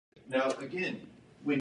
[0.15, 1.09] The bear was probably a holy animal for Ugaunians.